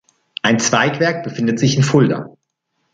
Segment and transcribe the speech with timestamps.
[0.41, 2.35] Ein Zweigwerk befindet sich in Fulda.